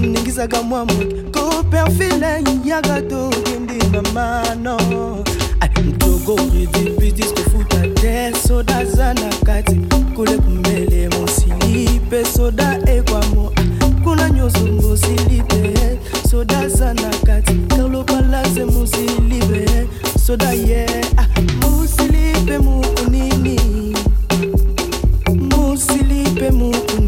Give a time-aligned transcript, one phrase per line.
[0.00, 4.76] ningisaka mwa moki koperfile yaka tokende mamano
[5.84, 9.74] mtoko ridibidiskofuta te soda za na kati
[10.16, 15.98] kule kumele mosili mpe soda ekwamo ah, kuna nyonso mosili mpe eh.
[16.30, 19.86] soda za na kati karlopalase mosili mpe eh.
[20.26, 20.86] soda ye
[21.16, 21.26] ah,
[21.60, 23.81] mosili mpe mokonini
[26.42, 27.01] pe moving.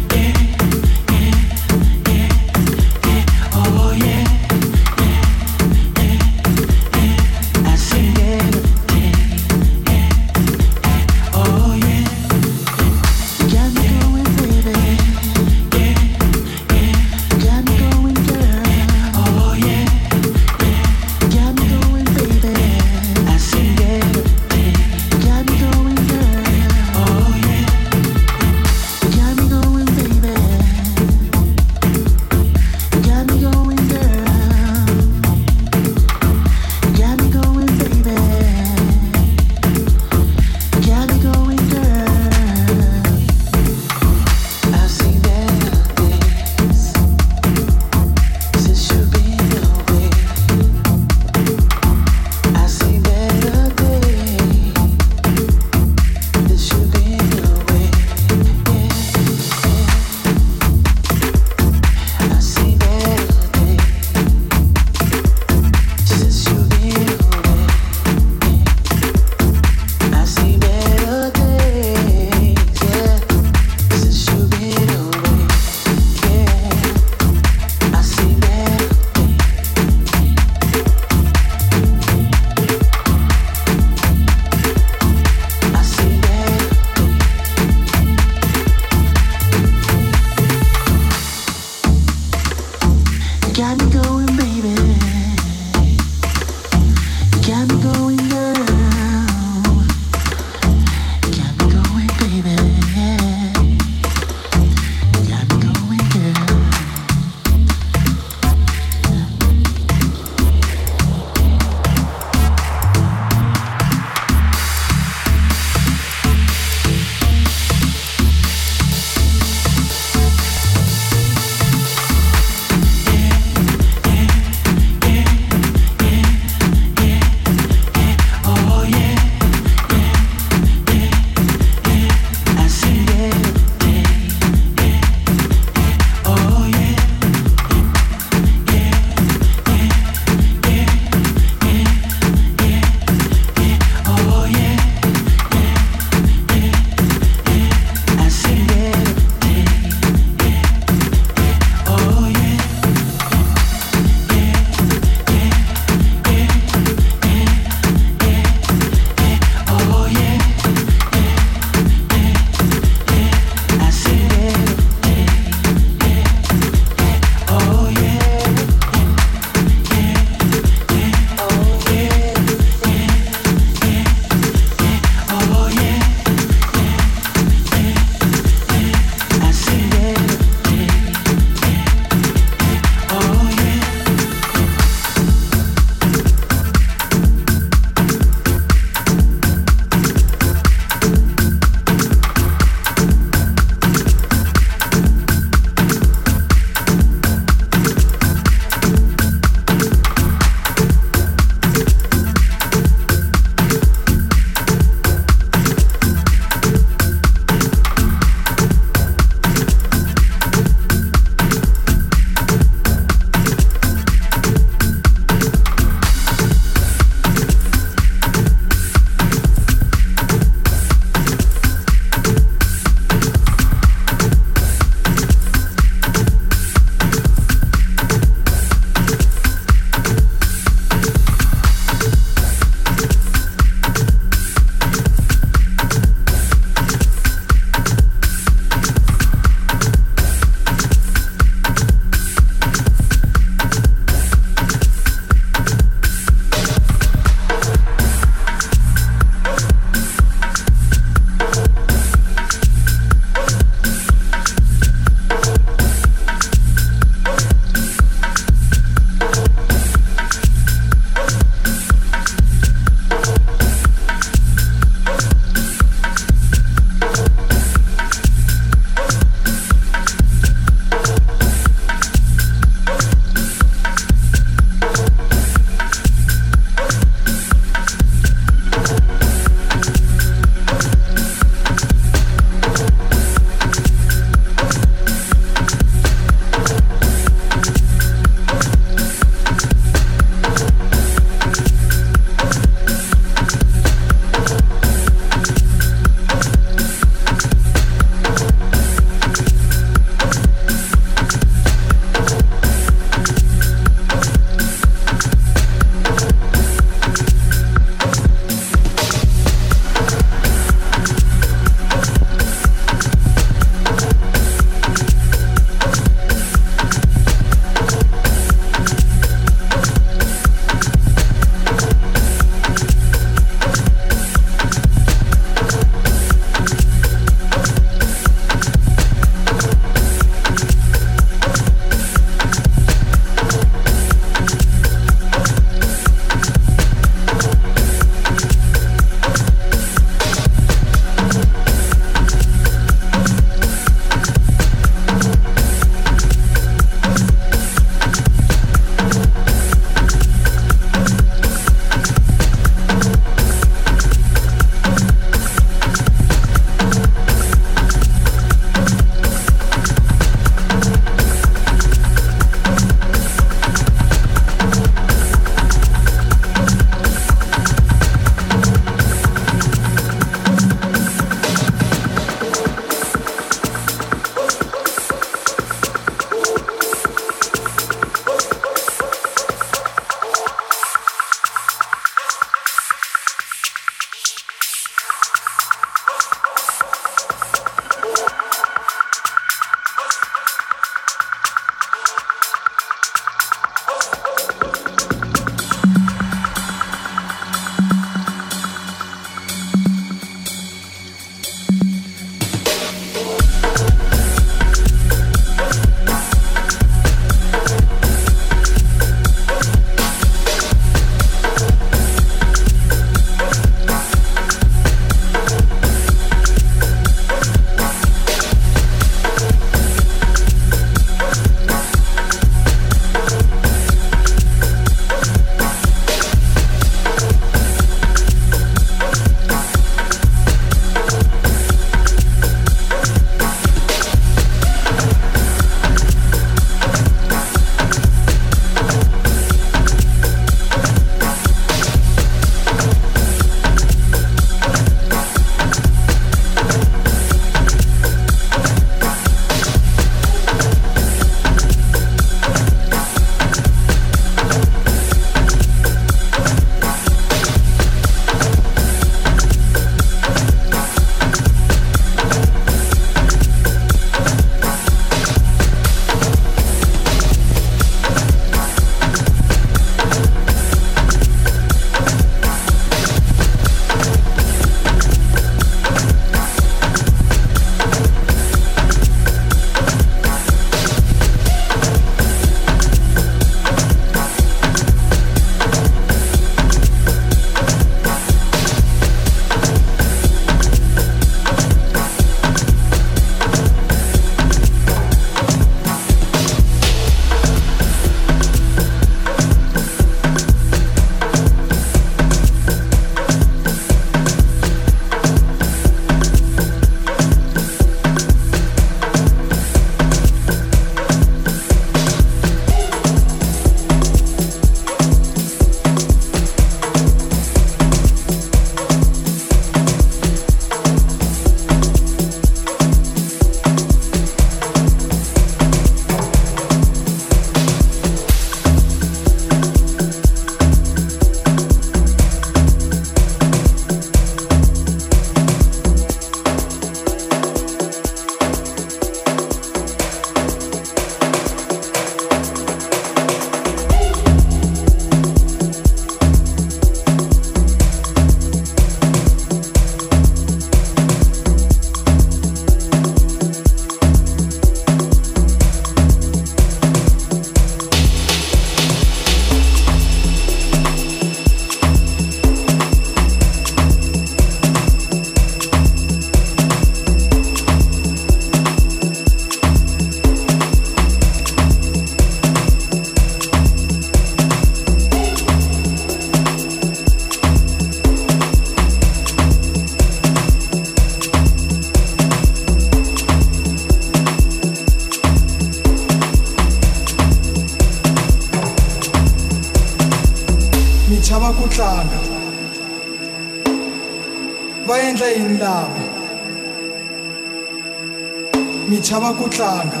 [599.16, 600.00] chava ku tlanga